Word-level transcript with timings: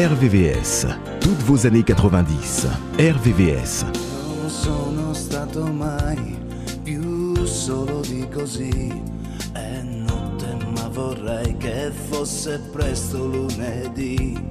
RVVS. 0.00 0.86
Toutes 1.20 1.42
vos 1.42 1.66
années 1.66 1.84
90. 1.84 2.66
RVVS. 2.98 3.84
Non 4.40 4.48
sono 4.48 5.12
stato 5.12 5.66
mai 5.66 6.38
più 6.82 7.44
solo 7.44 8.00
di 8.00 8.26
così. 8.32 8.88
È 9.52 9.82
notte 9.82 10.56
ma 10.72 10.88
vorrei 10.88 11.54
che 11.58 11.92
fosse 12.08 12.62
presto 12.72 13.26
lunedì. 13.26 14.42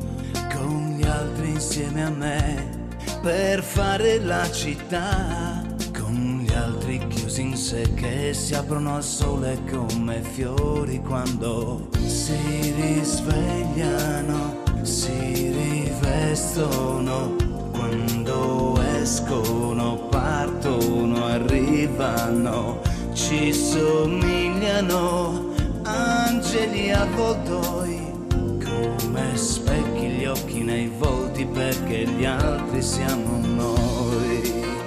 Con 0.53 0.95
gli 0.95 1.05
altri 1.07 1.49
insieme 1.49 2.03
a 2.03 2.11
me 2.11 2.87
per 3.23 3.63
fare 3.63 4.19
la 4.19 4.47
città. 4.51 5.65
Con 5.99 6.43
gli 6.45 6.53
altri 6.53 7.01
chiusi 7.07 7.41
in 7.41 7.57
sé 7.57 7.91
che 7.95 8.35
si 8.35 8.53
aprono 8.53 8.97
al 8.97 9.03
sole 9.03 9.57
come 9.67 10.21
fiori 10.21 11.01
quando 11.01 11.89
si 12.05 12.37
risvegliano, 12.75 14.58
si 14.89 15.51
rivestono. 15.51 17.35
Quando 17.71 18.81
escono, 18.99 20.07
partono, 20.09 21.25
arrivano, 21.25 22.81
ci 23.13 23.53
somigliano 23.53 25.47
angeli 25.83 26.91
avvoltoi 26.91 28.07
come 28.29 29.35
specchi 29.37 30.07
gli 30.07 30.25
occhi 30.25 30.63
nei 30.63 30.91
volti 30.97 31.45
perché 31.45 32.05
gli 32.05 32.25
altri 32.25 32.81
siamo 32.81 33.39
noi. 33.41 34.78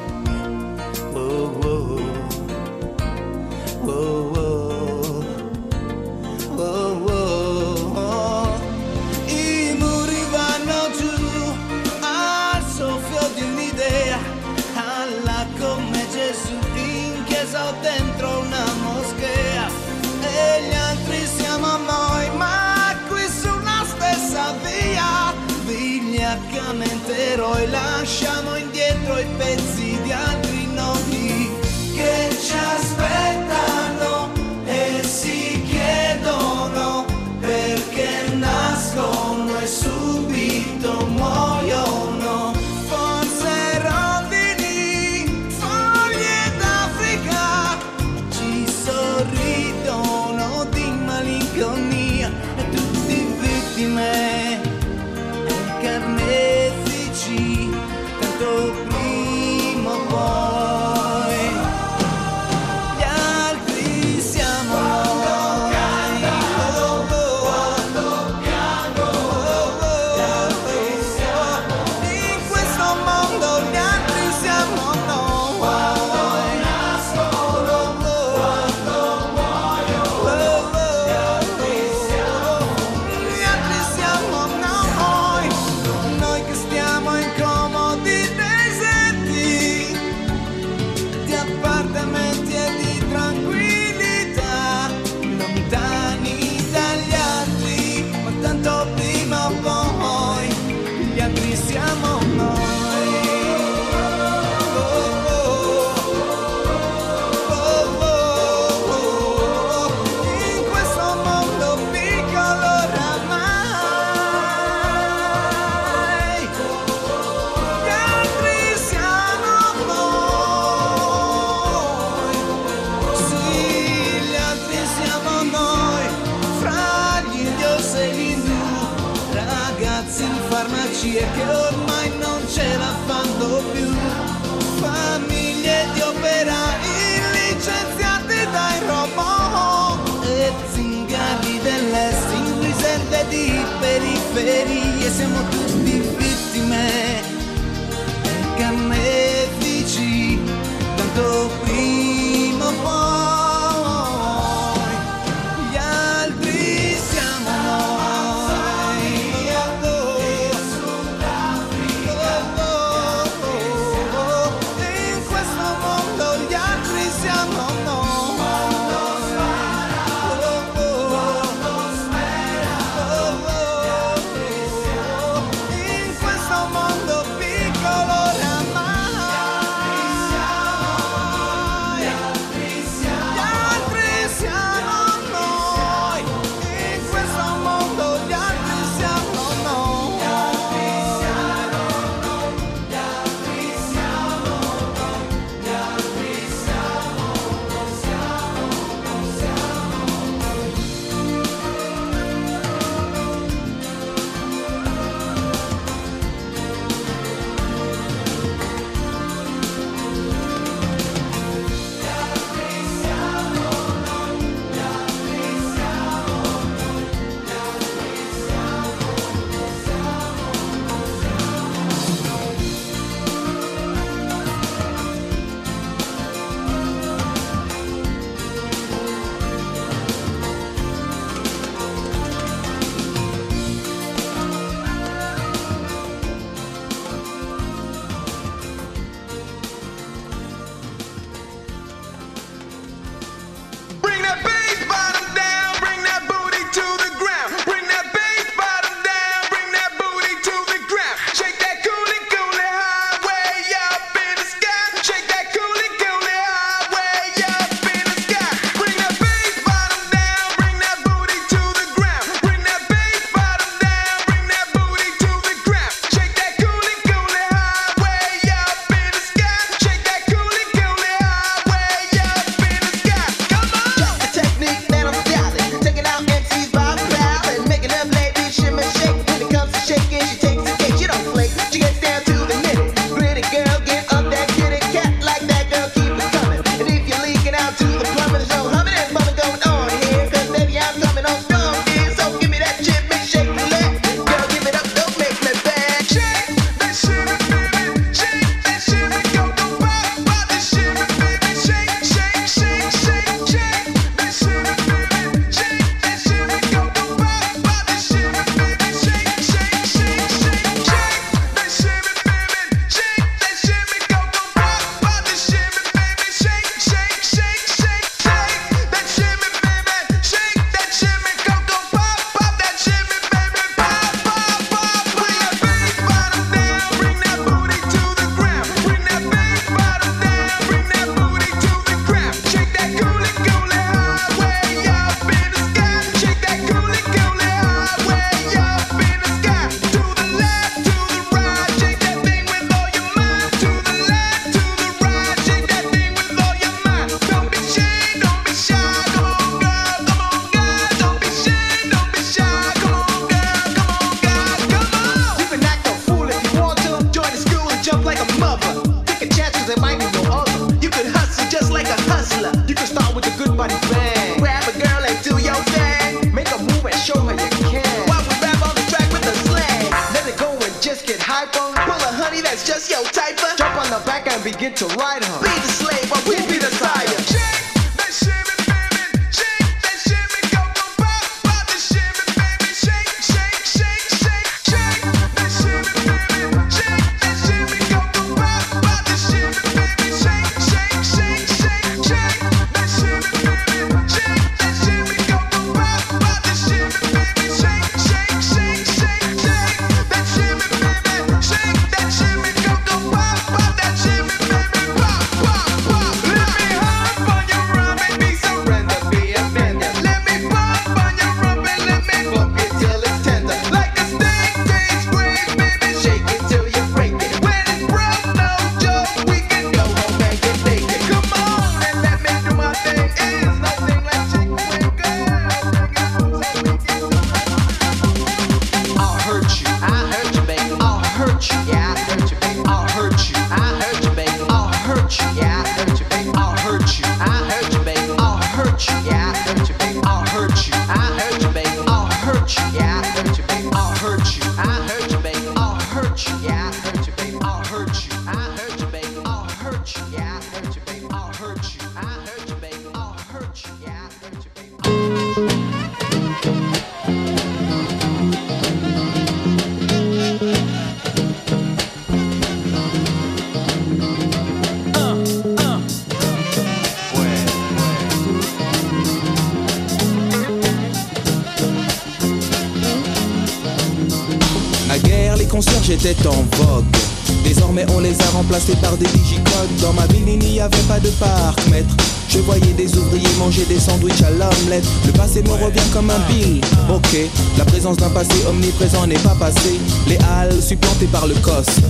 Le 485.04 485.12
passé 485.12 485.42
me 485.42 485.50
revient 485.50 485.90
comme 485.92 486.08
un 486.08 486.18
bill 486.30 486.62
Ok, 486.88 487.16
la 487.58 487.64
présence 487.64 487.98
d'un 487.98 488.08
passé 488.08 488.32
omniprésent 488.48 489.06
n'est 489.06 489.18
pas 489.18 489.36
passé 489.38 489.78
Les 490.08 490.16
halles 490.18 490.62
supplantées 490.62 491.06
par 491.06 491.26
le 491.26 491.34
coste. 491.34 491.80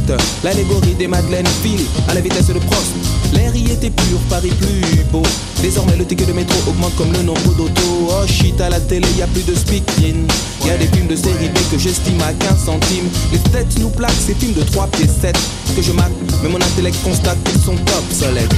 L'allégorie 0.42 0.94
des 0.94 1.06
madeleines 1.06 1.46
file 1.62 1.84
à 2.08 2.14
la 2.14 2.20
vitesse 2.20 2.48
de 2.48 2.54
Prost. 2.54 2.92
L'air 3.34 3.54
y 3.54 3.70
était 3.70 3.90
pur, 3.90 4.18
Paris 4.28 4.52
plus 4.58 5.04
beau. 5.12 5.22
Désormais 5.60 5.96
le 5.96 6.04
ticket 6.04 6.24
de 6.24 6.32
métro 6.32 6.56
augmente 6.68 6.96
comme 6.96 7.12
le 7.12 7.22
nombre 7.22 7.54
d'autos. 7.56 8.08
Oh 8.10 8.26
shit 8.26 8.60
à 8.60 8.68
la 8.68 8.80
télé 8.80 9.06
y 9.16 9.22
a 9.22 9.28
plus 9.28 9.44
de 9.44 9.54
speaking 9.54 10.26
y 10.66 10.70
a 10.70 10.76
des 10.76 10.86
films 10.86 11.08
de 11.08 11.16
série 11.16 11.48
B 11.48 11.58
que 11.70 11.78
j'estime 11.78 12.20
à 12.22 12.32
15 12.32 12.64
centimes. 12.64 13.08
Les 13.32 13.38
têtes 13.50 13.78
nous 13.78 13.90
plaquent 13.90 14.10
ces 14.26 14.34
films 14.34 14.54
de 14.54 14.62
3 14.62 14.88
pieds 14.88 15.08
7 15.08 15.36
Que 15.76 15.82
je 15.82 15.92
mate 15.92 16.12
mais 16.42 16.48
mon 16.48 16.58
intellect 16.58 16.96
constate 17.04 17.38
qu'ils 17.44 17.60
sont 17.60 17.76
obsolètes 17.98 18.54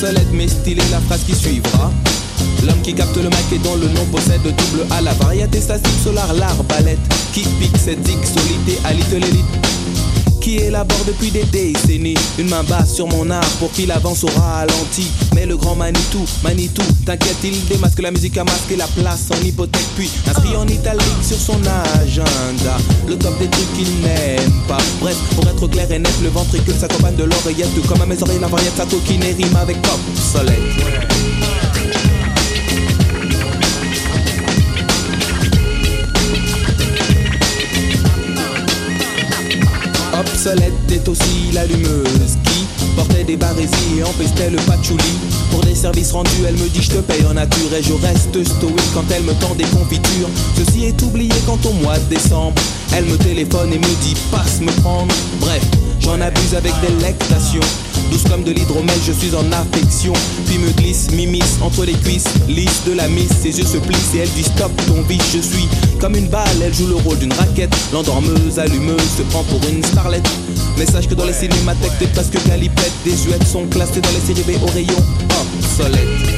Obsolète 0.00 0.32
mais 0.32 0.46
stylé 0.46 0.82
la 0.92 1.00
phrase 1.00 1.24
qui 1.24 1.34
suivra. 1.34 1.90
L'homme 2.64 2.80
qui 2.82 2.94
capte 2.94 3.16
le 3.16 3.24
mic 3.24 3.52
et 3.52 3.58
dont 3.58 3.74
le 3.74 3.88
nom 3.88 4.04
possède 4.12 4.42
double 4.42 4.86
A 4.92 5.00
La 5.00 5.12
variété 5.14 5.60
statique 5.60 6.00
solar, 6.04 6.32
l'arbalète 6.34 7.00
Qui 7.32 7.40
pique 7.58 7.76
cette 7.76 8.06
solité 8.06 8.78
à 8.84 8.92
little 8.92 9.24
qui 10.40 10.56
élabore 10.56 11.04
depuis 11.06 11.30
des 11.30 11.44
décennies? 11.44 12.16
Une 12.38 12.48
main 12.48 12.62
basse 12.62 12.94
sur 12.94 13.06
mon 13.06 13.30
art 13.30 13.48
pour 13.58 13.70
qu'il 13.72 13.90
avance 13.90 14.24
au 14.24 14.28
ralenti. 14.28 15.06
Mais 15.34 15.46
le 15.46 15.56
grand 15.56 15.74
Manitou, 15.74 16.24
Manitou, 16.42 16.82
t'inquiète 17.04 17.36
il 17.44 17.64
démasque 17.66 18.00
la 18.00 18.10
musique 18.10 18.36
à 18.36 18.44
masquer 18.44 18.76
la 18.76 18.86
place 18.86 19.26
en 19.30 19.44
hypothèque. 19.44 19.86
Puis 19.96 20.10
inscrit 20.26 20.56
en 20.56 20.66
italique 20.66 21.22
sur 21.22 21.38
son 21.38 21.60
agenda. 22.00 22.76
Le 23.06 23.16
top 23.16 23.38
des 23.38 23.48
trucs 23.48 23.72
qu'il 23.74 23.90
n'aime 24.00 24.52
pas. 24.66 24.78
Bref, 25.00 25.16
pour 25.34 25.46
être 25.46 25.66
clair 25.68 25.90
et 25.90 25.98
net, 25.98 26.14
le 26.22 26.28
ventricule 26.28 26.74
s'accompagne 26.74 27.16
de 27.16 27.24
l'oreillette. 27.24 27.68
Comme 27.86 28.02
à 28.02 28.06
mes 28.06 28.20
oreilles 28.22 28.40
la 28.40 28.48
variette 28.48 28.76
sa 28.76 28.84
coquine 28.84 29.22
rime 29.22 29.56
avec 29.56 29.80
pop 29.82 30.00
soleil 30.32 30.58
Obsolète 40.18 40.72
est 40.90 41.08
aussi 41.08 41.52
l'allumeuse 41.52 42.38
qui 42.44 42.66
portait 42.96 43.22
des 43.22 43.36
barésies 43.36 43.98
et 43.98 44.02
empestait 44.02 44.50
le 44.50 44.56
patchouli. 44.58 45.14
Pour 45.52 45.60
des 45.60 45.76
services 45.76 46.10
rendus, 46.10 46.42
elle 46.46 46.56
me 46.56 46.68
dit 46.68 46.82
je 46.82 46.90
te 46.90 46.98
paye 46.98 47.24
en 47.24 47.34
nature 47.34 47.72
et 47.78 47.82
je 47.82 47.92
reste 47.92 48.44
stoïque 48.44 48.92
quand 48.94 49.04
elle 49.14 49.22
me 49.22 49.32
tend 49.34 49.54
des 49.54 49.64
confitures. 49.66 50.28
Ceci 50.56 50.86
est 50.86 51.02
oublié 51.02 51.34
quand 51.46 51.64
au 51.66 51.72
mois 51.74 51.98
de 51.98 52.14
décembre, 52.14 52.60
elle 52.96 53.04
me 53.04 53.16
téléphone 53.16 53.72
et 53.72 53.78
me 53.78 54.02
dit 54.02 54.16
passe 54.32 54.60
me 54.60 54.72
prendre. 54.82 55.14
Bref, 55.40 55.62
j'en 56.08 56.20
abuse 56.22 56.54
avec 56.54 56.72
délectation. 56.80 57.60
Douce 58.10 58.24
comme 58.30 58.42
de 58.42 58.52
l'hydromel, 58.52 58.96
je 59.06 59.12
suis 59.12 59.34
en 59.34 59.44
affection. 59.52 60.14
Puis 60.46 60.58
me 60.58 60.70
glisse, 60.70 61.10
m'immisce 61.10 61.58
entre 61.60 61.84
les 61.84 61.92
cuisses, 61.92 62.28
lisse 62.48 62.82
de 62.86 62.92
la 62.92 63.08
miss. 63.08 63.28
Ses 63.42 63.58
yeux 63.58 63.66
se 63.66 63.76
plissent 63.76 64.14
et 64.14 64.18
elle 64.18 64.30
dit 64.30 64.44
stop 64.44 64.72
ton 64.86 65.02
biche. 65.02 65.32
Je 65.34 65.40
suis 65.40 65.68
comme 66.00 66.16
une 66.16 66.28
balle, 66.28 66.62
elle 66.64 66.74
joue 66.74 66.86
le 66.86 66.96
rôle 66.96 67.18
d'une 67.18 67.32
raquette. 67.32 67.74
L'endormeuse, 67.92 68.58
allumeuse, 68.58 69.10
se 69.18 69.22
prend 69.24 69.44
pour 69.44 69.60
une 69.68 69.84
starlette. 69.84 70.28
Mais 70.78 70.86
sache 70.86 71.08
que 71.08 71.14
dans 71.14 71.26
les 71.26 71.34
cinémathèques, 71.34 71.98
t'es 71.98 72.06
presque 72.06 72.38
galipette. 72.46 72.92
Des 73.04 73.16
huettes 73.28 73.46
sont 73.46 73.66
classées 73.66 74.00
dans 74.00 74.10
les 74.10 74.34
séries 74.34 74.44
B 74.44 74.62
au 74.62 74.72
rayon 74.72 74.96
obsolète. 75.40 76.37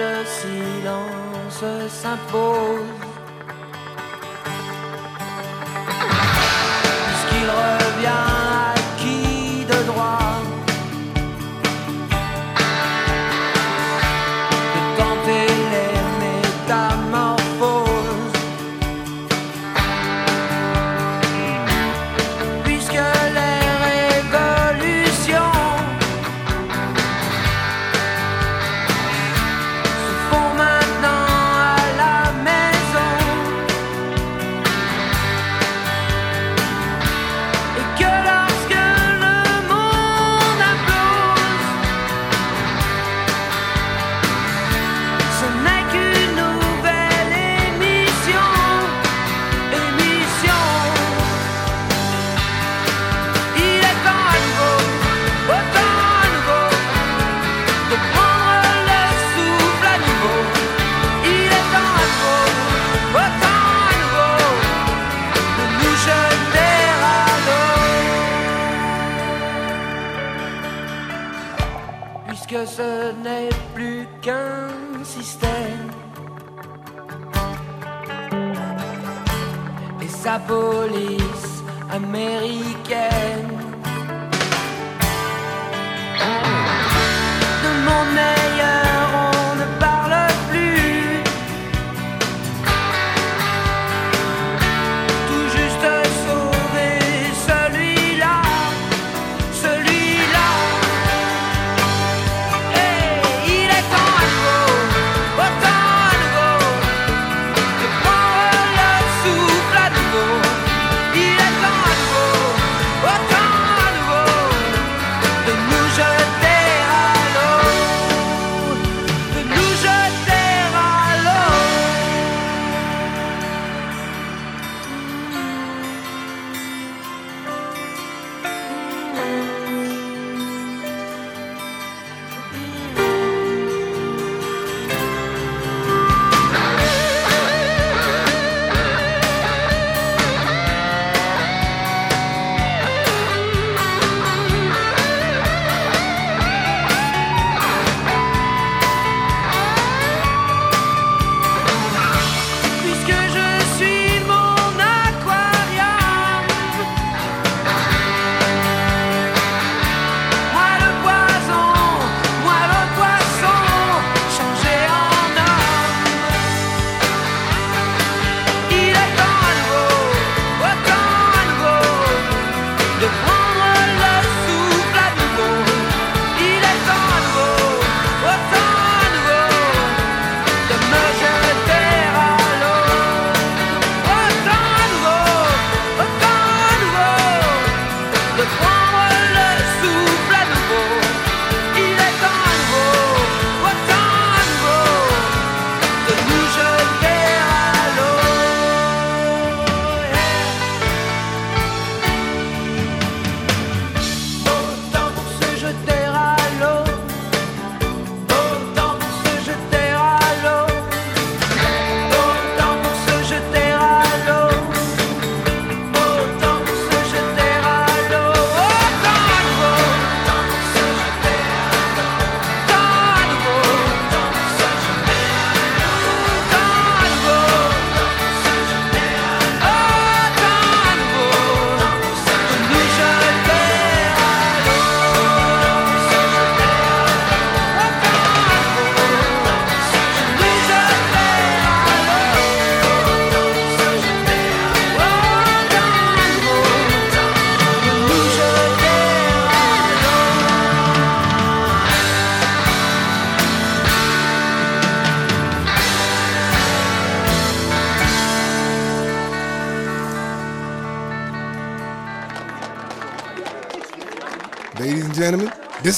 le 0.00 0.24
silence 0.24 1.64
s'impose. 1.90 2.99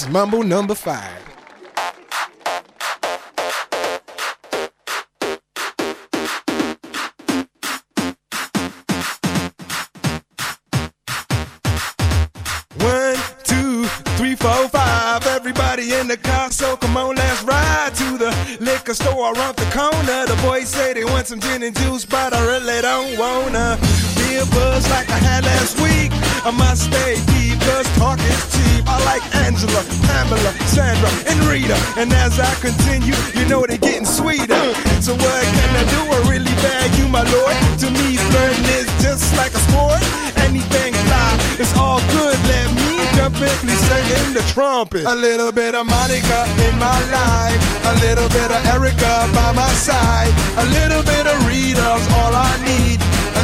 Mambo 0.08 0.42
number 0.42 0.74
five. 0.74 1.22
One, 12.78 13.16
two, 13.44 13.84
three, 14.16 14.34
four, 14.34 14.68
five. 14.68 15.26
Everybody 15.26 15.92
in 15.94 16.08
the 16.08 16.16
car, 16.16 16.50
so 16.50 16.76
come 16.76 16.96
on, 16.96 17.16
let's 17.16 17.42
ride 17.42 17.94
to 17.94 18.18
the 18.18 18.58
liquor 18.60 18.94
store 18.94 19.34
around 19.34 19.56
the 19.56 19.66
corner. 19.72 20.26
The 20.26 20.38
boys 20.42 20.68
say 20.68 20.94
they 20.94 21.04
want 21.04 21.26
some 21.26 21.40
gin 21.40 21.62
and 21.62 21.76
juice, 21.76 22.04
but 22.04 22.32
I 22.32 22.44
really 22.46 22.80
don't 22.82 23.18
wanna 23.18 23.78
a 24.36 24.46
buzz 24.46 24.88
like 24.90 25.08
I 25.10 25.18
had 25.18 25.44
last 25.44 25.80
week. 25.80 26.10
I 26.44 26.50
must 26.50 26.90
stay 26.90 27.16
deep, 27.32 27.58
cause 27.60 27.88
talk 27.96 28.18
is 28.20 28.42
cheap. 28.52 28.84
I 28.86 28.96
like 29.04 29.24
Angela, 29.36 29.82
Pamela, 30.08 30.52
Sandra, 30.66 31.10
and 31.28 31.38
Rita. 31.50 31.76
And 31.96 32.12
as 32.12 32.38
I 32.40 32.52
continue, 32.60 33.16
you 33.34 33.48
know 33.48 33.64
they're 33.66 33.78
getting 33.78 34.06
sweeter. 34.06 34.62
So 35.00 35.12
what 35.14 35.42
can 35.56 35.70
I 35.76 35.84
do? 35.90 36.00
I 36.16 36.18
really 36.30 36.54
bag 36.64 36.90
you, 36.98 37.08
my 37.08 37.22
lord. 37.22 37.56
To 37.82 37.90
me, 37.90 38.16
flirting 38.16 38.68
is 38.80 38.88
just 39.02 39.36
like 39.36 39.52
a 39.52 39.62
sport. 39.68 40.02
Anything 40.46 40.94
fly, 41.06 41.30
it's 41.58 41.74
all 41.76 42.00
good. 42.12 42.38
Let 42.48 42.74
me 42.74 42.92
please 43.38 43.78
singing 43.88 44.34
the 44.34 44.44
trumpet. 44.52 45.04
A 45.04 45.14
little 45.14 45.52
bit 45.52 45.74
of 45.74 45.86
Monica 45.86 46.40
in 46.66 46.74
my 46.78 46.98
life. 47.10 47.60
A 47.86 47.94
little 48.06 48.28
bit 48.28 48.50
of 48.50 48.60
Erica 48.74 49.28
by 49.34 49.52
my 49.52 49.72
side. 49.72 50.32
A 50.58 50.66
little 50.78 51.02
bit 51.02 51.26
of 51.26 51.36
Rita's 51.46 52.04
all 52.18 52.34
I 52.34 52.52
need. 52.66 53.21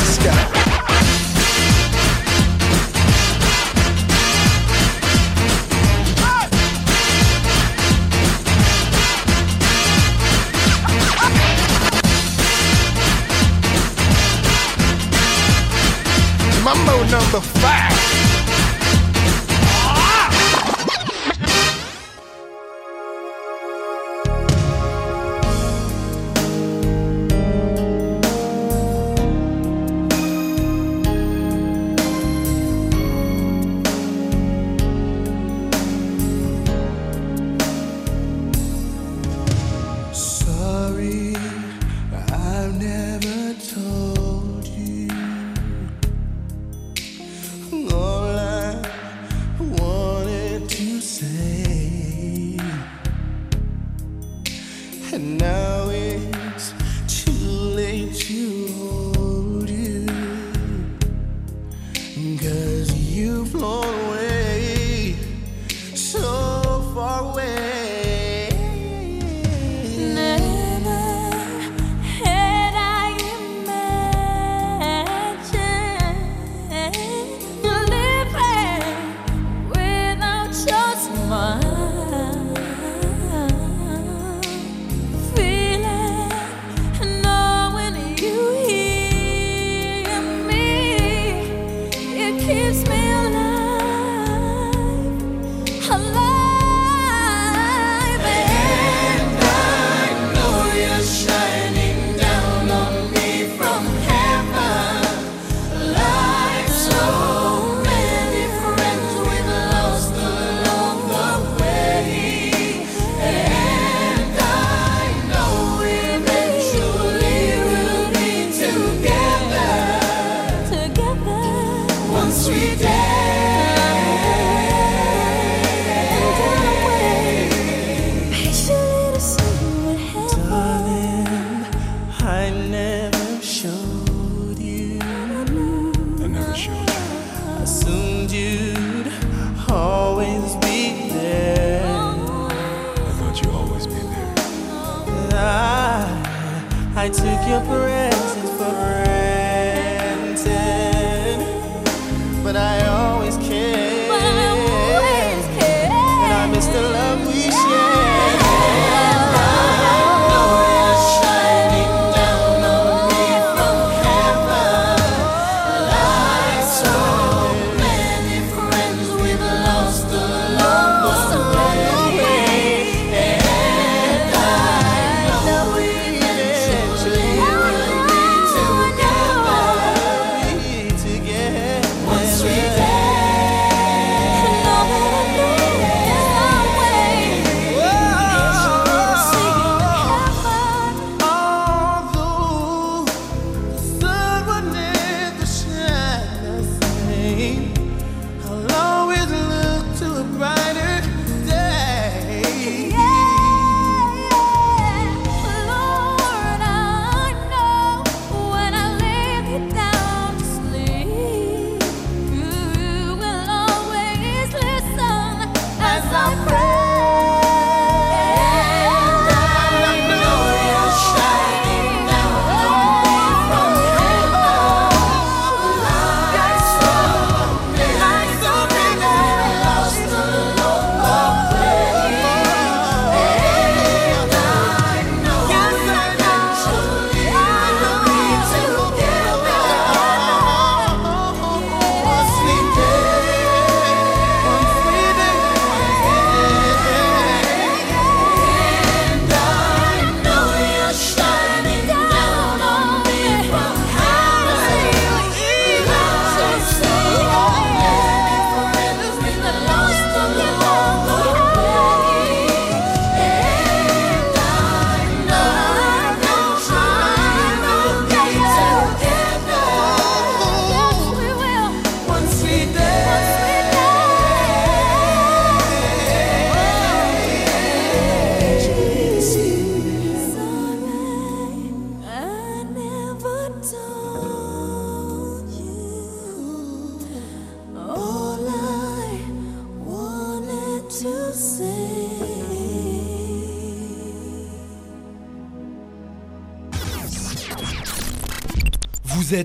The 0.00 0.06
sky. 0.06 0.46
Mambo 16.64 17.04
number 17.10 17.40
five. 17.40 17.89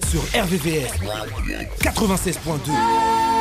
Sur 0.09 0.21
RVVS 0.21 0.91
96.2. 1.81 3.34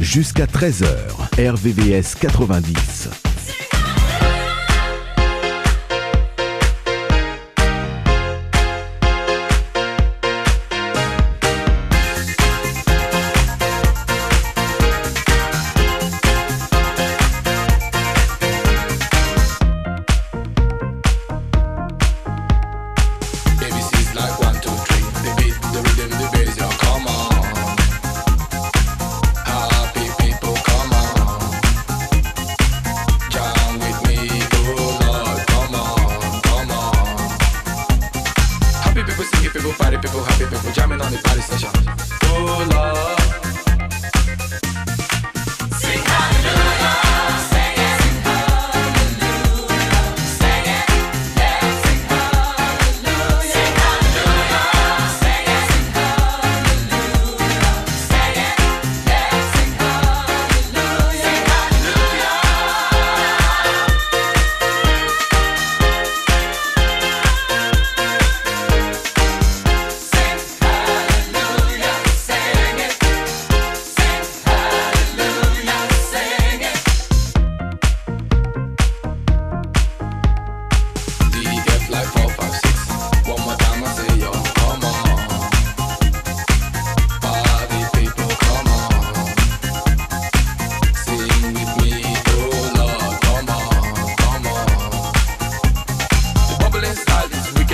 Jusqu'à 0.00 0.44
13h. 0.44 0.84
RVVS 1.38 2.14
90. 2.20 3.23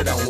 get 0.04 0.08
on 0.14 0.29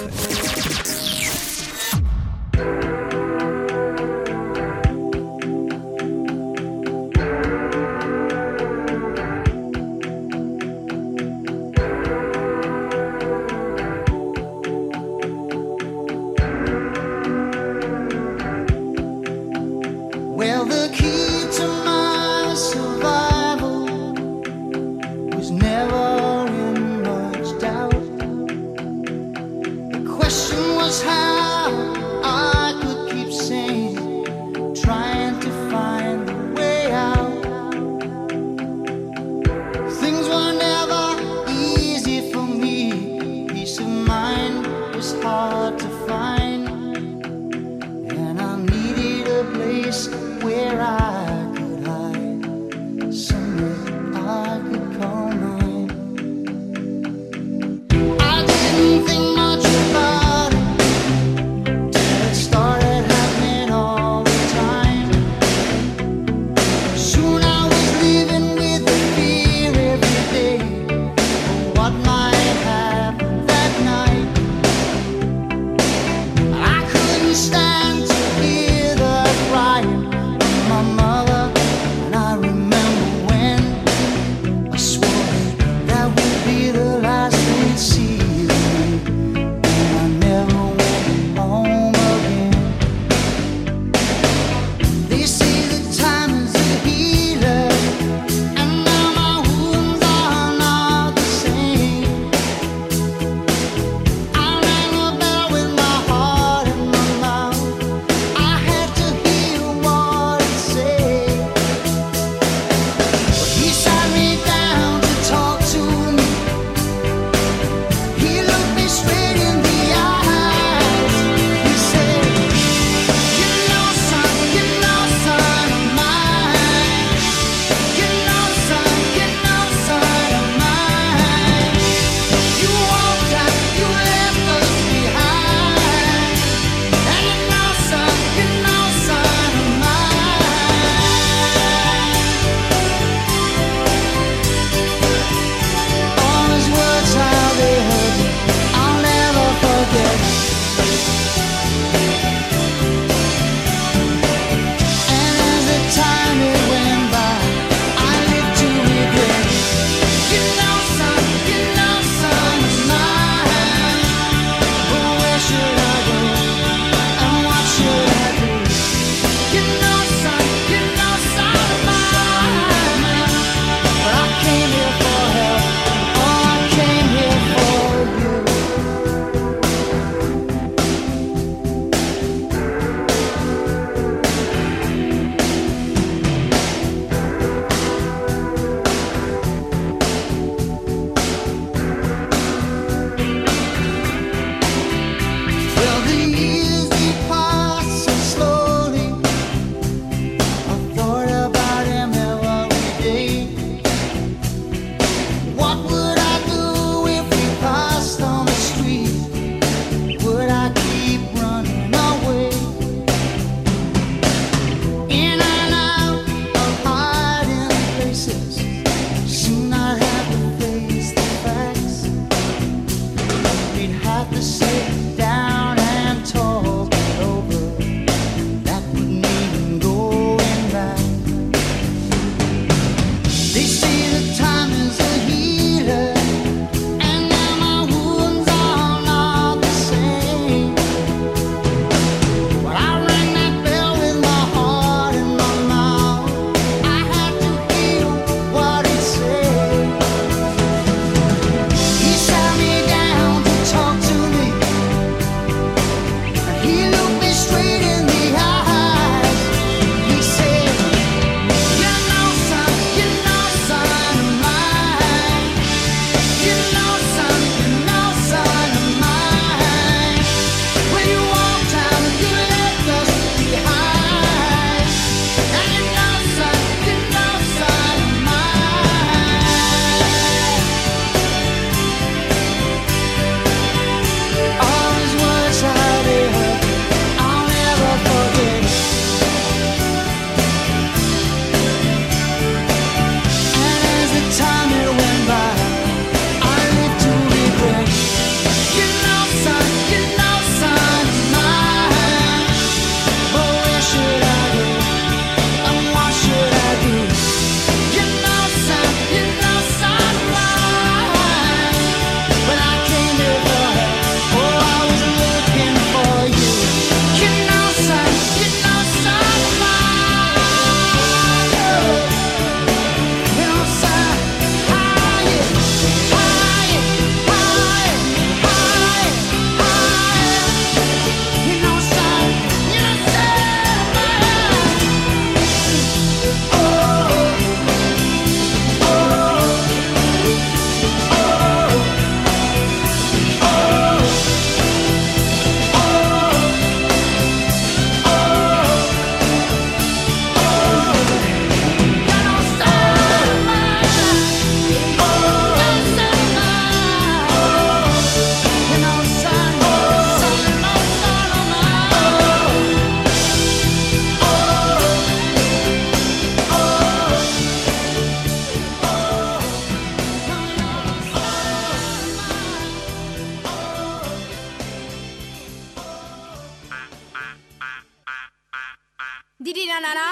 Didi 379.41 379.65
nanana. 379.65 380.05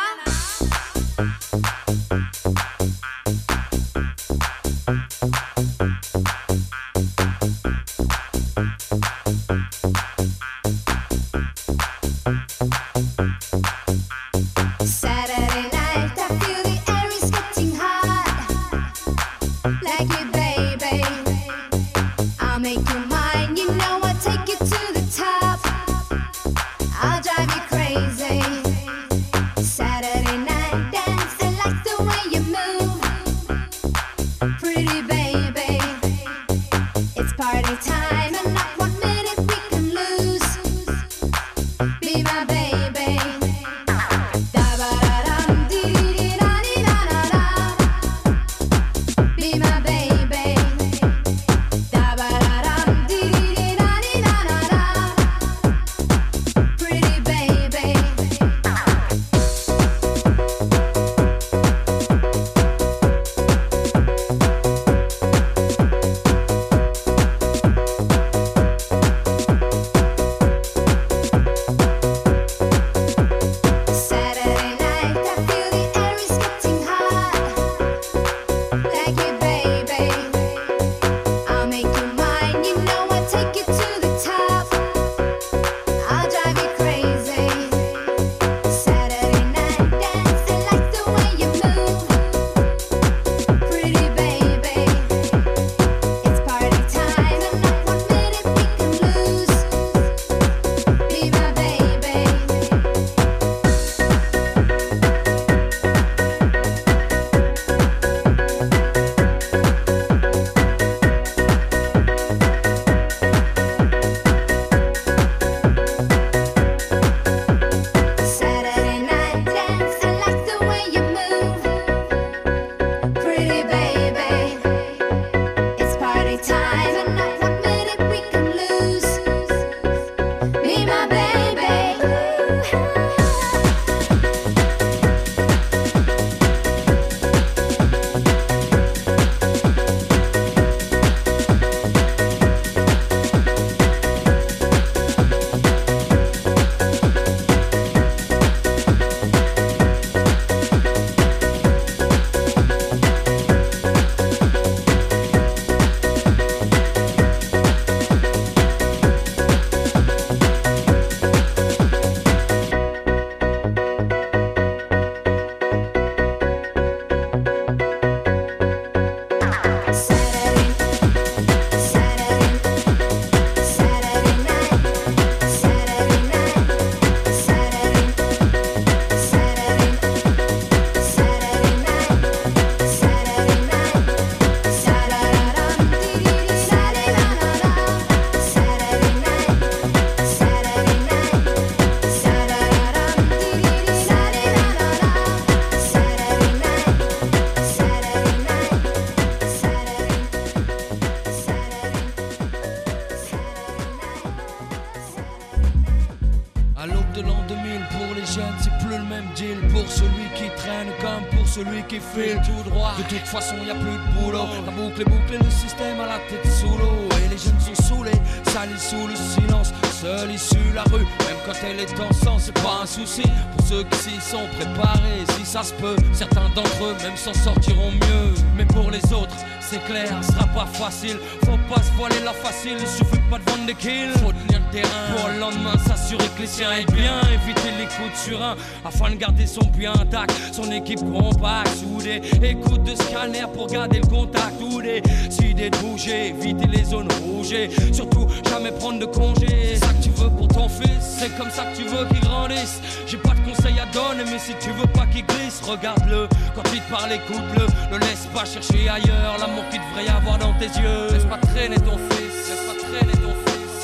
Celui 211.60 211.84
qui 211.84 211.99
file 211.99 212.39
tout 212.45 212.70
droit. 212.70 212.93
De 212.97 213.03
toute 213.03 213.28
façon, 213.28 213.55
y 213.66 213.72
a 213.72 213.76
plus 213.76 213.91
de 213.91 214.20
boulot. 214.20 214.47
La 214.66 214.72
boucle 214.72 215.01
est 215.01 215.05
bouclée, 215.05 215.38
le 215.38 215.49
système 215.49 215.99
à 215.99 216.07
la 216.07 216.20
tête 216.30 216.45
sous 216.51 216.78
l'eau. 216.78 217.10
Et 217.24 217.28
les 217.28 217.38
jeunes 217.38 217.60
sont 217.60 217.84
saoulés, 217.84 218.20
salis 218.45 218.80
sous 218.80 219.07
le 219.07 219.16
silence. 219.16 219.74
Seule 220.01 220.32
issue, 220.32 220.72
la 220.74 220.84
rue, 220.84 221.03
même 221.03 221.39
quand 221.45 221.57
elle 221.64 221.80
est 221.80 221.99
en 221.99 222.39
c'est 222.39 222.53
pas 222.53 222.80
un 222.84 222.86
souci. 222.86 223.24
Pour 223.57 223.68
ceux 223.68 223.84
qui 223.84 223.97
s'y 223.97 224.22
sont 224.22 224.47
préparés, 224.57 225.26
si 225.38 225.45
ça 225.45 225.64
se 225.64 225.74
peut, 225.74 225.97
certains 226.14 226.49
d'entre 226.55 226.84
eux 226.84 226.95
même 227.03 227.18
s'en 227.18 227.34
sortiront 227.34 227.91
mieux. 227.91 228.34
Mais 228.55 228.66
pour 228.66 228.89
les 228.91 229.03
autres, 229.12 229.36
c'est 229.60 229.84
clair, 229.86 230.10
ce 230.22 230.32
sera 230.32 230.45
pas 230.47 230.66
facile. 230.66 231.18
Faut 231.45 231.60
pas 231.74 231.82
se 231.82 231.91
voiler 231.97 232.20
la 232.24 232.34
facile, 232.34 232.78
il 232.80 232.88
suffit 232.88 233.18
pas 233.30 233.38
de 233.38 233.49
vendre 233.49 233.65
des 233.65 233.75
kills. 233.75 234.11
Faut 234.23 234.32
tenir 234.32 234.59
le 234.59 234.71
terrain 234.71 235.15
pour 235.15 235.30
le 235.30 235.39
lendemain 235.39 235.77
s'assurer 235.88 236.27
que 236.36 236.41
les 236.41 236.47
siens 236.47 236.71
aient 236.71 236.91
bien. 236.91 237.21
Éviter 237.34 237.71
les 237.77 237.86
coups 237.86 238.11
de 238.11 238.30
surin 238.30 238.55
afin 238.86 239.11
de 239.11 239.15
garder 239.15 239.47
son 239.47 239.65
bien 239.77 239.93
intact. 239.93 240.34
Son 240.51 240.71
équipe 240.71 240.99
compacte, 240.99 241.71
soudée. 241.77 242.21
Écoute 242.43 242.84
de 242.84 242.95
scanner 242.95 243.45
pour 243.53 243.67
garder 243.67 243.99
le 243.99 244.07
contact. 244.07 244.61
Ou 244.61 244.82
des 244.82 245.01
idées 245.43 245.69
de 245.69 245.77
bouger, 245.77 246.30
éviter 246.30 246.67
les 246.67 246.84
zones 246.84 247.11
rouges. 247.23 247.53
et 247.53 247.69
Surtout 247.93 248.27
jamais 248.49 248.71
prendre 248.71 248.99
de 248.99 249.05
congé. 249.05 249.47
C'est 249.73 249.86
ça 249.86 249.93
que 249.93 250.03
tu 250.03 250.09
veux 250.09 250.30
pour 250.30 250.47
ton 250.47 250.67
fils, 250.67 251.17
c'est 251.19 251.36
comme 251.38 251.49
ça 251.49 251.65
que 251.65 251.77
tu 251.77 251.84
veux 251.84 252.05
qu'il 252.07 252.19
grandisse. 252.21 252.82
J'ai 253.07 253.17
pas 253.17 253.34
de 253.34 253.39
conseils 253.49 253.80
à 253.80 253.86
donner, 253.93 254.23
mais 254.30 254.39
si 254.39 254.53
tu 254.59 254.69
veux 254.71 254.88
pas 254.88 255.05
qu'il 255.07 255.25
glisse, 255.25 255.61
regarde-le. 255.63 256.27
Quand 256.55 256.63
il 256.73 256.82
te 256.82 256.89
parle, 256.91 257.11
écoute-le. 257.13 257.65
Ne 257.93 257.99
laisse 257.99 258.27
pas 258.34 258.45
chercher 258.45 258.89
ailleurs 258.89 259.38
l'amour 259.39 259.63
qu'il 259.69 259.80
devrait 259.82 260.05
y 260.05 260.09
avoir 260.09 260.38
dans 260.38 260.53
tes 260.53 260.65
yeux. 260.80 261.11
Laisse 261.11 261.25
pas 261.25 261.38
traîner 261.38 261.77
ton 261.77 261.97
fils, 261.97 262.49
laisse 262.49 262.65
pas 262.67 262.78
traîner 262.92 263.14
ton 263.14 263.36
fils. 263.46 263.76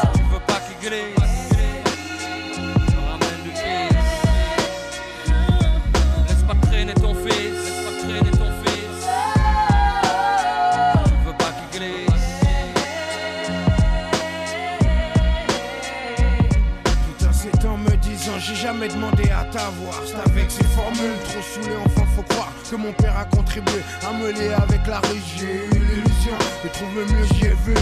Si 0.00 0.06
tu 0.14 0.22
veux 0.32 0.42
pas 0.46 0.60
qu'il 0.66 0.78
glisse, 0.88 1.52
ramène 3.08 3.42
du. 3.44 3.50
Laisse 6.28 6.44
pas 6.46 6.56
traîner 6.68 6.94
ton 6.94 7.14
fils, 7.14 7.58
laisse 7.64 7.80
pas 7.84 7.94
traîner 8.02 8.30
ton 8.30 8.50
fils. 8.62 9.00
Tu 11.06 11.14
veux 11.26 11.36
pas 11.36 11.52
qu'il 11.56 11.68
glisse. 11.78 12.28
Tout 17.18 17.66
ans 17.66 17.78
me 17.78 17.96
disant 17.96 18.38
j'ai 18.38 18.54
jamais 18.54 18.88
demandé 18.88 19.30
à 19.30 19.44
t'avoir 19.44 20.02
C'est 20.04 20.20
avec 20.30 20.50
ces 20.50 20.64
formules 20.64 21.18
trop 21.24 21.42
saoulées 21.42 21.76
que 22.70 22.76
mon 22.76 22.92
père 22.92 23.16
a 23.16 23.24
contribué 23.24 23.82
à 24.06 24.12
me 24.12 24.30
lier 24.30 24.52
avec 24.52 24.86
la 24.86 24.98
rue 25.00 25.20
J'ai 25.36 25.66
eu 25.66 25.80
l'illusion 25.80 26.36
de 26.64 26.68
trouver 26.68 27.04
mieux 27.12 27.26
j'y 27.34 27.46
ai 27.46 27.56
vu. 27.64 27.74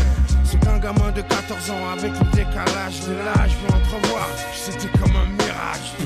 C'est 0.44 0.60
qu'un 0.60 0.78
gamin 0.78 1.10
de 1.12 1.22
14 1.22 1.70
ans 1.70 1.90
avec 1.96 2.12
le 2.12 2.26
décalage 2.30 3.00
de 3.08 3.14
l'âge. 3.14 3.56
Peut 3.66 3.74
entrevoir. 3.74 4.28
C'était 4.54 4.96
comme 4.98 5.16
un 5.16 5.45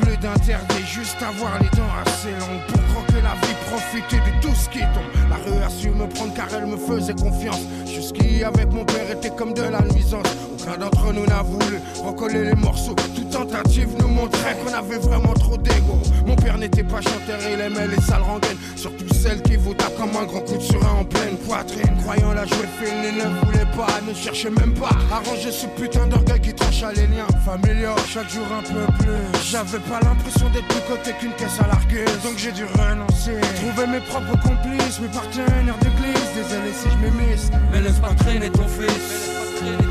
Plus 0.00 0.16
d'interdit, 0.16 0.86
juste 0.86 1.16
avoir 1.22 1.58
les 1.60 1.68
dents 1.76 1.92
assez 2.04 2.30
longues 2.30 2.64
pour 2.68 2.80
croquer 2.94 3.22
la 3.22 3.34
vie, 3.46 3.54
profiter 3.70 4.16
de 4.16 4.40
tout 4.46 4.54
ce 4.54 4.68
qui 4.68 4.80
tombe. 4.80 5.10
La 5.28 5.36
rue 5.36 5.62
a 5.62 5.68
su 5.68 5.90
me 5.90 6.06
prendre 6.06 6.32
car 6.34 6.46
elle 6.54 6.66
me 6.66 6.76
faisait 6.76 7.14
confiance. 7.14 7.60
Jusqu'y 7.86 8.44
avec 8.44 8.72
mon 8.72 8.84
père 8.84 9.10
était 9.10 9.30
comme 9.30 9.52
de 9.52 9.62
la 9.62 9.80
nuisance. 9.80 10.26
Aucun 10.52 10.78
d'entre 10.78 11.12
nous 11.12 11.26
n'a 11.26 11.42
voulu 11.42 11.80
recoller 12.04 12.44
les 12.44 12.54
morceaux. 12.54 12.94
Toute 13.14 13.30
tentative 13.30 13.88
nous 13.98 14.08
montrait 14.08 14.56
qu'on 14.64 14.72
avait 14.72 14.98
vraiment 14.98 15.34
trop 15.34 15.56
d'ego. 15.56 16.00
Mon 16.26 16.36
père 16.36 16.58
n'était 16.58 16.84
pas 16.84 17.00
chanteur, 17.00 17.38
il 17.52 17.60
aimait 17.60 17.88
les 17.88 18.00
sales 18.02 18.22
rengaines. 18.22 18.58
Surtout 18.76 19.12
celles 19.14 19.42
qui 19.42 19.56
vous 19.56 19.74
tapent 19.74 19.96
comme 19.96 20.16
un 20.16 20.26
grand 20.26 20.40
coup 20.40 20.56
de 20.56 20.62
surin 20.62 21.00
en 21.00 21.04
pleine 21.04 21.36
poitrine. 21.46 21.96
Croyant 22.02 22.32
la 22.32 22.46
jouer 22.46 22.68
fine, 22.80 23.02
il 23.04 23.18
ne 23.18 23.46
voulait 23.46 23.70
pas, 23.76 24.00
ne 24.06 24.14
cherchait 24.14 24.50
même 24.50 24.74
pas 24.74 24.90
à 25.12 25.18
ranger 25.28 25.50
ce 25.50 25.66
putain 25.66 26.06
d'orgueil 26.06 26.40
qui 26.40 26.54
trancha 26.54 26.92
les 26.92 27.06
liens 27.06 27.26
familiaux. 27.44 27.96
Chaque 28.08 28.30
jour 28.30 28.46
un 28.56 28.62
peu 28.62 28.92
plus. 29.02 29.39
J'avais 29.42 29.78
pas 29.80 30.00
l'impression 30.00 30.48
d'être 30.50 30.66
plus 30.68 30.80
côté 30.88 31.12
qu'une 31.18 31.32
caisse 31.32 31.58
à 31.60 31.66
largueuse. 31.66 32.22
Donc 32.22 32.36
j'ai 32.36 32.52
dû 32.52 32.64
renoncer. 32.64 33.40
Trouver 33.56 33.86
mes 33.86 34.00
propres 34.00 34.38
complices, 34.40 35.00
mes 35.00 35.08
partenaires 35.08 35.78
d'église. 35.80 36.30
Désolé 36.34 36.72
si 36.72 36.88
je 36.90 36.96
m'émisse. 36.98 37.50
Mais 37.72 37.80
laisse 37.80 37.98
pas 37.98 38.14
traîner 38.14 38.50
ton 38.50 38.66
fils. 38.68 39.89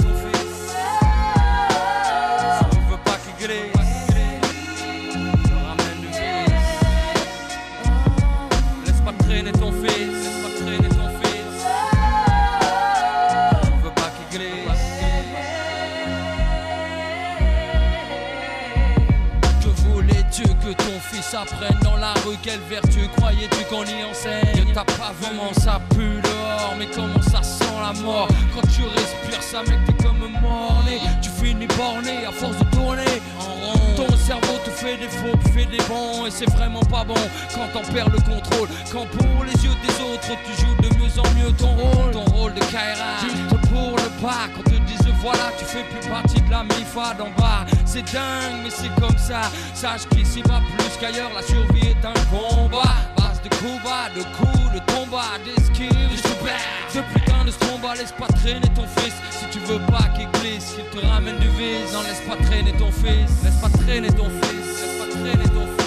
Dans 21.83 21.97
la 21.97 22.13
rue 22.25 22.37
Quelle 22.41 22.59
vertu 22.69 23.07
croyais-tu 23.17 23.63
qu'on 23.65 23.83
y 23.83 24.03
enseigne? 24.03 24.73
T'as 24.73 24.83
pas 24.83 25.13
vraiment 25.19 25.53
ça 25.53 25.81
pue 25.89 26.21
dehors 26.21 26.75
Mais 26.77 26.87
comment 26.93 27.21
ça 27.21 27.41
sent 27.43 27.65
la 27.81 27.93
mort? 28.01 28.27
Quand 28.53 28.67
tu 28.67 28.83
respires 28.83 29.41
ça 29.41 29.61
mec 29.63 29.79
t'es 29.85 30.03
comme 30.03 30.19
mort-né 30.41 30.99
Tu 31.21 31.29
finis 31.29 31.67
borné 31.67 32.25
à 32.25 32.31
force 32.31 32.57
de 32.57 32.65
tourner 32.75 33.21
en 33.39 33.43
rond. 33.43 33.95
Ton 33.95 34.17
cerveau 34.17 34.57
te 34.63 34.69
fait 34.69 34.97
des 34.97 35.09
faux 35.09 35.37
puis 35.43 35.63
fait 35.63 35.65
des 35.65 35.83
bons 35.87 36.25
Et 36.25 36.31
c'est 36.31 36.49
vraiment 36.51 36.81
pas 36.81 37.03
bon. 37.03 37.15
Quand 37.53 37.67
t'en 37.73 37.93
perds 37.93 38.09
le 38.09 38.19
contrôle 38.19 38.69
Quand 38.91 39.05
pour 39.05 39.43
les 39.43 39.63
yeux 39.63 39.75
des 39.85 39.95
autres 40.03 40.37
tu 40.45 40.61
joues 40.61 40.75
de 40.81 40.95
mieux 40.97 41.19
en 41.19 41.29
mieux 41.35 41.51
ton 41.53 41.73
rôle. 41.75 42.11
Ton 42.11 42.25
rôle 42.31 42.53
de 42.53 42.59
Kaira. 42.59 43.19
Juste 43.21 43.69
pour 43.69 43.97
le 43.97 44.09
pas 44.21 44.47
Quand 44.55 44.63
te 44.63 44.77
disent 44.81 44.98
voilà 45.21 45.51
tu 45.57 45.65
fais 45.65 45.83
plus 45.83 46.07
partie 46.09 46.41
de 46.41 46.49
la 46.49 46.63
MIFA 46.63 47.13
d'en 47.17 47.29
bas. 47.37 47.65
C'est 47.85 48.03
dingue 48.11 48.63
mais 48.63 48.69
c'est 48.69 48.93
comme 48.99 49.17
ça. 49.17 49.41
Sache 49.73 50.07
qu'ici 50.09 50.41
va 50.43 50.61
plus 50.77 50.97
qu'ailleurs. 50.99 51.31
La 51.33 51.41
survie 51.41 51.87
est 51.87 52.05
un 52.05 52.13
combat. 52.29 52.95
Base 53.17 53.41
de 53.43 53.49
coups 53.49 53.83
bas, 53.83 54.09
de 54.15 54.23
coups, 54.37 54.73
de 54.73 54.93
combats 54.93 55.37
D'esquives, 55.43 55.89
de 55.89 56.17
Ce 56.17 56.99
putain 56.99 57.45
de 57.45 57.51
stromba 57.51 57.95
Laisse 57.95 58.13
pas 58.13 58.27
traîner 58.27 58.69
ton 58.75 58.87
fils. 58.97 59.15
Si 59.31 59.45
tu 59.51 59.59
veux 59.59 59.79
pas 59.87 60.07
qu'il 60.15 60.29
glisse 60.39 60.75
Qu'il 60.75 60.85
te 60.85 61.05
ramène 61.05 61.37
du 61.39 61.49
vice. 61.49 61.91
Non 61.93 62.01
laisse 62.01 62.21
pas 62.27 62.41
traîner 62.45 62.73
ton 62.73 62.91
fils. 62.91 63.43
Laisse 63.43 63.55
pas 63.61 63.69
traîner 63.69 64.09
ton 64.09 64.29
fils. 64.29 64.81
Laisse 64.81 64.97
pas 64.99 65.17
traîner 65.17 65.49
ton 65.49 65.65
fils 65.65 65.78